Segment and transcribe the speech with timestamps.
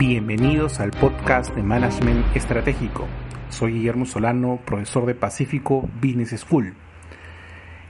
[0.00, 3.06] Bienvenidos al podcast de Management Estratégico.
[3.50, 6.72] Soy Guillermo Solano, profesor de Pacífico Business School.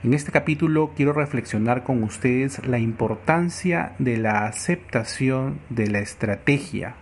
[0.03, 6.95] En este capítulo quiero reflexionar con ustedes la importancia de la aceptación de la estrategia.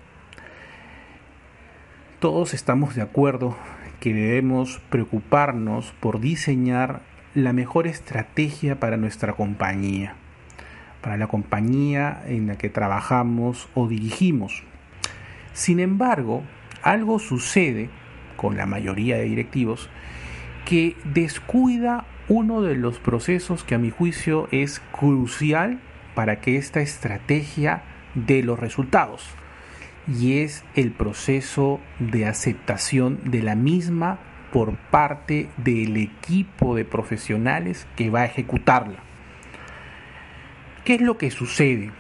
[2.20, 3.58] Todos estamos de acuerdo
[4.00, 7.02] que debemos preocuparnos por diseñar
[7.34, 10.14] la mejor estrategia para nuestra compañía,
[11.02, 14.66] para la compañía en la que trabajamos o dirigimos.
[15.60, 16.42] Sin embargo,
[16.84, 17.90] algo sucede
[18.38, 19.90] con la mayoría de directivos
[20.64, 25.82] que descuida uno de los procesos que a mi juicio es crucial
[26.16, 27.84] para que esta estrategia
[28.16, 29.28] dé los resultados
[30.08, 34.18] y es el proceso de aceptación de la misma
[34.54, 39.00] por parte del equipo de profesionales que va a ejecutarla.
[40.86, 41.92] ¿Qué es lo que sucede?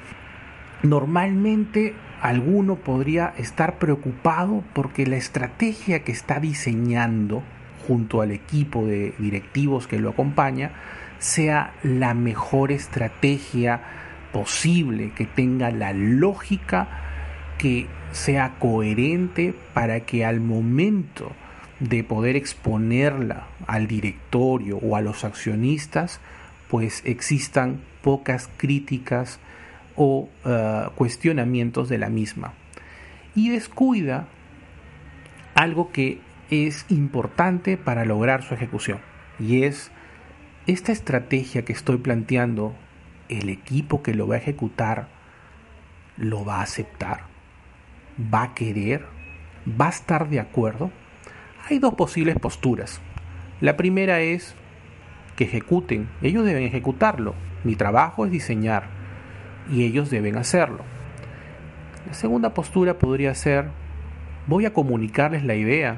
[0.82, 7.44] Normalmente alguno podría estar preocupado porque la estrategia que está diseñando
[7.88, 10.72] junto al equipo de directivos que lo acompaña
[11.20, 13.82] sea la mejor estrategia
[14.32, 16.88] posible, que tenga la lógica,
[17.58, 21.32] que sea coherente para que al momento
[21.80, 26.20] de poder exponerla al directorio o a los accionistas,
[26.70, 29.40] pues existan pocas críticas
[29.96, 32.54] o eh, cuestionamientos de la misma.
[33.36, 34.28] Y descuida
[35.56, 39.00] algo que es importante para lograr su ejecución.
[39.40, 39.92] Y es
[40.68, 42.76] esta estrategia que estoy planteando,
[43.28, 45.08] el equipo que lo va a ejecutar,
[46.18, 47.22] lo va a aceptar,
[48.34, 49.06] va a querer,
[49.80, 50.92] va a estar de acuerdo.
[51.70, 53.00] Hay dos posibles posturas.
[53.62, 54.56] La primera es
[55.36, 57.36] que ejecuten, ellos deben ejecutarlo.
[57.64, 58.99] Mi trabajo es diseñar
[59.72, 60.84] y ellos deben hacerlo.
[62.08, 63.70] La segunda postura podría ser,
[64.48, 65.98] voy a comunicarles la idea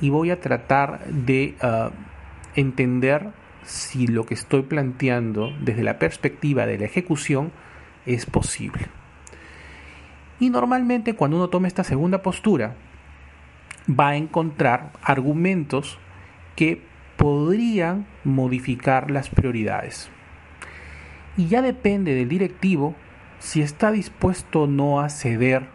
[0.00, 1.90] y voy a tratar de ah,
[2.54, 3.30] entender
[3.64, 7.52] si lo que estoy planteando desde la perspectiva de la ejecución
[8.06, 8.86] es posible.
[10.38, 12.74] Y normalmente cuando uno toma esta segunda postura,
[13.88, 15.98] va a encontrar argumentos
[16.54, 16.82] que
[17.16, 20.10] podrían modificar las prioridades.
[21.36, 22.94] Y ya depende del directivo
[23.38, 25.66] si está dispuesto o no a ceder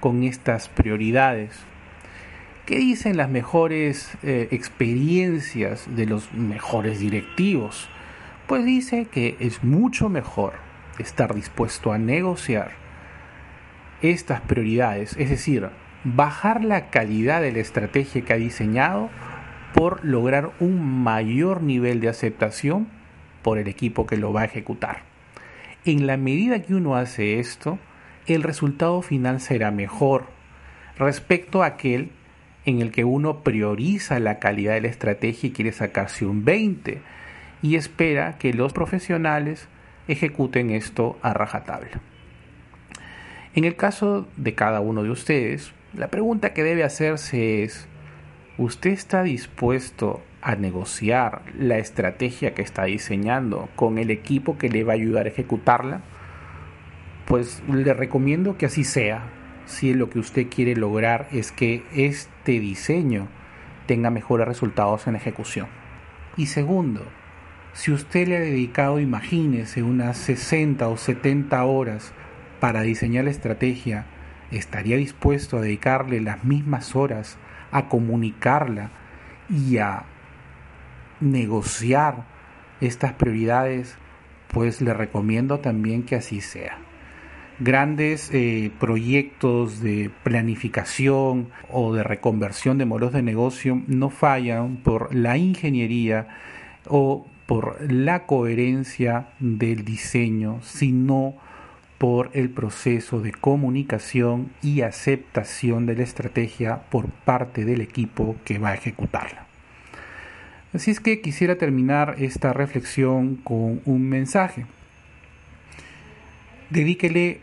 [0.00, 1.56] con estas prioridades.
[2.66, 7.88] ¿Qué dicen las mejores eh, experiencias de los mejores directivos?
[8.46, 10.54] Pues dice que es mucho mejor
[10.98, 12.72] estar dispuesto a negociar
[14.02, 15.68] estas prioridades, es decir,
[16.04, 19.10] bajar la calidad de la estrategia que ha diseñado
[19.74, 22.88] por lograr un mayor nivel de aceptación
[23.44, 25.02] por el equipo que lo va a ejecutar.
[25.84, 27.78] En la medida que uno hace esto,
[28.26, 30.24] el resultado final será mejor
[30.98, 32.10] respecto a aquel
[32.64, 37.02] en el que uno prioriza la calidad de la estrategia y quiere sacarse un 20
[37.62, 39.68] y espera que los profesionales
[40.08, 42.00] ejecuten esto a rajatabla.
[43.54, 47.86] En el caso de cada uno de ustedes, la pregunta que debe hacerse es,
[48.56, 54.84] ¿usted está dispuesto a negociar la estrategia que está diseñando con el equipo que le
[54.84, 56.02] va a ayudar a ejecutarla?
[57.24, 59.22] Pues le recomiendo que así sea,
[59.64, 63.28] si lo que usted quiere lograr es que este diseño
[63.86, 65.66] tenga mejores resultados en ejecución.
[66.36, 67.02] Y segundo,
[67.72, 72.12] si usted le ha dedicado, imagínese, unas 60 o 70 horas
[72.60, 74.04] para diseñar la estrategia,
[74.50, 77.38] ¿estaría dispuesto a dedicarle las mismas horas
[77.72, 78.90] a comunicarla
[79.48, 80.04] y a
[81.20, 82.24] negociar
[82.80, 83.96] estas prioridades?
[84.48, 86.78] Pues le recomiendo también que así sea
[87.58, 95.14] grandes eh, proyectos de planificación o de reconversión de modelos de negocio no fallan por
[95.14, 96.28] la ingeniería
[96.88, 101.34] o por la coherencia del diseño, sino
[101.98, 108.58] por el proceso de comunicación y aceptación de la estrategia por parte del equipo que
[108.58, 109.46] va a ejecutarla.
[110.74, 114.66] Así es que quisiera terminar esta reflexión con un mensaje
[116.74, 117.40] dedíquele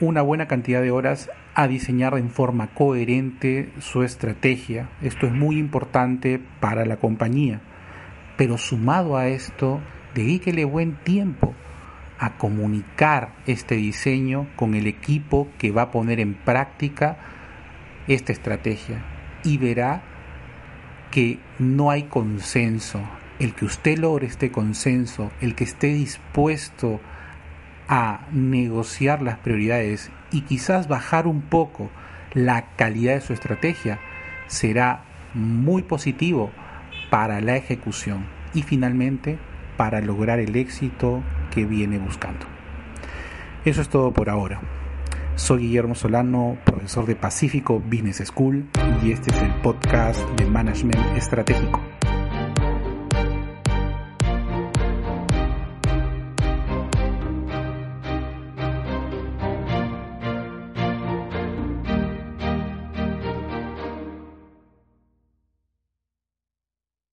[0.00, 4.88] una buena cantidad de horas a diseñar en forma coherente su estrategia.
[5.02, 7.60] Esto es muy importante para la compañía.
[8.36, 9.80] Pero sumado a esto,
[10.14, 11.54] dedíquele buen tiempo
[12.18, 17.16] a comunicar este diseño con el equipo que va a poner en práctica
[18.08, 19.02] esta estrategia
[19.42, 20.02] y verá
[21.10, 23.00] que no hay consenso.
[23.38, 27.00] El que usted logre este consenso, el que esté dispuesto
[27.88, 31.90] a negociar las prioridades y quizás bajar un poco
[32.34, 33.98] la calidad de su estrategia
[34.46, 35.02] será
[35.34, 36.50] muy positivo
[37.10, 39.38] para la ejecución y finalmente
[39.76, 42.46] para lograr el éxito que viene buscando.
[43.64, 44.60] Eso es todo por ahora.
[45.40, 48.68] Soy Guillermo Solano, profesor de Pacífico Business School
[49.02, 51.80] y este es el podcast de Management Estratégico.